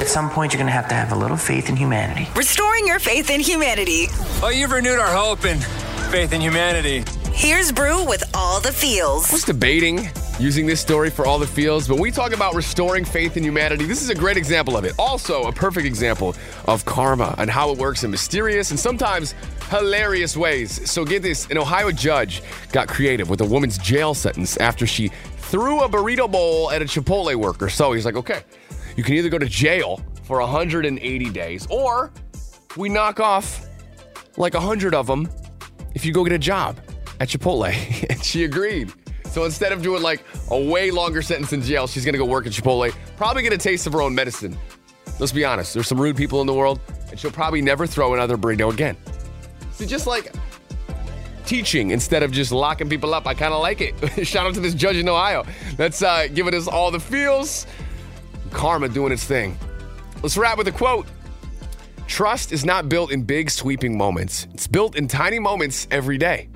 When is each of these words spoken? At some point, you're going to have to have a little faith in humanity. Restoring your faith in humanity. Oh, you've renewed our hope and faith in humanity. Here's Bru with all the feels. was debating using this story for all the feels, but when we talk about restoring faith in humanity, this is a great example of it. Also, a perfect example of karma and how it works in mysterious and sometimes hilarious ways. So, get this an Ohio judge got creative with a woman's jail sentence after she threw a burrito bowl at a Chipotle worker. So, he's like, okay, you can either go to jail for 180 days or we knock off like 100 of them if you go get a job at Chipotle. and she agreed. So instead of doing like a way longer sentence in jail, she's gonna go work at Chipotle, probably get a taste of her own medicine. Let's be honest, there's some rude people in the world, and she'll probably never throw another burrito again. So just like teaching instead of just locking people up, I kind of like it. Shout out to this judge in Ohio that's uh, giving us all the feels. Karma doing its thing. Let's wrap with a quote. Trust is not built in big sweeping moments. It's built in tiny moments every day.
At 0.00 0.08
some 0.08 0.28
point, 0.28 0.52
you're 0.52 0.58
going 0.58 0.66
to 0.66 0.72
have 0.72 0.88
to 0.88 0.94
have 0.94 1.12
a 1.12 1.16
little 1.16 1.36
faith 1.36 1.68
in 1.68 1.76
humanity. 1.76 2.28
Restoring 2.36 2.86
your 2.86 2.98
faith 2.98 3.30
in 3.30 3.40
humanity. 3.40 4.06
Oh, 4.42 4.50
you've 4.54 4.72
renewed 4.72 4.98
our 4.98 5.14
hope 5.14 5.44
and 5.44 5.62
faith 6.10 6.32
in 6.32 6.40
humanity. 6.40 7.04
Here's 7.32 7.72
Bru 7.72 8.04
with 8.04 8.22
all 8.34 8.60
the 8.60 8.72
feels. 8.72 9.30
was 9.32 9.44
debating 9.44 10.08
using 10.38 10.66
this 10.66 10.80
story 10.80 11.10
for 11.10 11.26
all 11.26 11.38
the 11.38 11.46
feels, 11.46 11.86
but 11.86 11.94
when 11.94 12.02
we 12.02 12.10
talk 12.10 12.32
about 12.32 12.54
restoring 12.54 13.04
faith 13.04 13.36
in 13.36 13.44
humanity, 13.44 13.86
this 13.86 14.02
is 14.02 14.08
a 14.08 14.14
great 14.14 14.36
example 14.36 14.76
of 14.76 14.84
it. 14.84 14.92
Also, 14.98 15.44
a 15.44 15.52
perfect 15.52 15.86
example 15.86 16.34
of 16.66 16.84
karma 16.84 17.34
and 17.38 17.48
how 17.48 17.70
it 17.70 17.78
works 17.78 18.04
in 18.04 18.10
mysterious 18.10 18.70
and 18.70 18.78
sometimes 18.78 19.34
hilarious 19.70 20.36
ways. 20.36 20.90
So, 20.90 21.04
get 21.04 21.22
this 21.22 21.46
an 21.50 21.58
Ohio 21.58 21.90
judge 21.90 22.42
got 22.72 22.88
creative 22.88 23.30
with 23.30 23.40
a 23.40 23.44
woman's 23.44 23.78
jail 23.78 24.14
sentence 24.14 24.56
after 24.56 24.86
she 24.86 25.08
threw 25.36 25.82
a 25.82 25.88
burrito 25.88 26.30
bowl 26.30 26.70
at 26.70 26.82
a 26.82 26.84
Chipotle 26.84 27.34
worker. 27.36 27.68
So, 27.68 27.92
he's 27.92 28.04
like, 28.04 28.16
okay, 28.16 28.42
you 28.96 29.02
can 29.02 29.14
either 29.14 29.28
go 29.28 29.38
to 29.38 29.46
jail 29.46 30.00
for 30.24 30.40
180 30.40 31.30
days 31.30 31.66
or 31.70 32.12
we 32.76 32.88
knock 32.88 33.20
off 33.20 33.66
like 34.36 34.54
100 34.54 34.94
of 34.94 35.06
them 35.06 35.28
if 35.94 36.04
you 36.04 36.12
go 36.12 36.24
get 36.24 36.32
a 36.32 36.38
job 36.38 36.78
at 37.20 37.28
Chipotle. 37.28 37.72
and 38.10 38.22
she 38.24 38.44
agreed. 38.44 38.92
So 39.26 39.44
instead 39.44 39.72
of 39.72 39.82
doing 39.82 40.02
like 40.02 40.24
a 40.50 40.60
way 40.60 40.90
longer 40.90 41.22
sentence 41.22 41.52
in 41.52 41.62
jail, 41.62 41.86
she's 41.86 42.04
gonna 42.04 42.18
go 42.18 42.24
work 42.24 42.46
at 42.46 42.52
Chipotle, 42.52 42.94
probably 43.16 43.42
get 43.42 43.52
a 43.52 43.58
taste 43.58 43.86
of 43.86 43.92
her 43.92 44.02
own 44.02 44.14
medicine. 44.14 44.56
Let's 45.18 45.32
be 45.32 45.44
honest, 45.44 45.74
there's 45.74 45.86
some 45.86 46.00
rude 46.00 46.16
people 46.16 46.40
in 46.40 46.46
the 46.46 46.54
world, 46.54 46.80
and 47.10 47.18
she'll 47.18 47.30
probably 47.30 47.62
never 47.62 47.86
throw 47.86 48.14
another 48.14 48.36
burrito 48.36 48.72
again. 48.72 48.96
So 49.72 49.84
just 49.84 50.06
like 50.06 50.32
teaching 51.46 51.90
instead 51.90 52.22
of 52.22 52.32
just 52.32 52.52
locking 52.52 52.88
people 52.88 53.14
up, 53.14 53.26
I 53.26 53.34
kind 53.34 53.52
of 53.52 53.60
like 53.60 53.80
it. 53.80 54.26
Shout 54.26 54.46
out 54.46 54.54
to 54.54 54.60
this 54.60 54.74
judge 54.74 54.96
in 54.96 55.08
Ohio 55.08 55.44
that's 55.76 56.02
uh, 56.02 56.28
giving 56.32 56.54
us 56.54 56.66
all 56.66 56.90
the 56.90 57.00
feels. 57.00 57.66
Karma 58.54 58.88
doing 58.88 59.12
its 59.12 59.24
thing. 59.24 59.58
Let's 60.22 60.38
wrap 60.38 60.56
with 60.56 60.68
a 60.68 60.72
quote. 60.72 61.06
Trust 62.06 62.52
is 62.52 62.64
not 62.64 62.88
built 62.88 63.10
in 63.12 63.22
big 63.22 63.50
sweeping 63.50 63.98
moments. 63.98 64.46
It's 64.54 64.66
built 64.66 64.96
in 64.96 65.08
tiny 65.08 65.38
moments 65.38 65.86
every 65.90 66.16
day. 66.16 66.48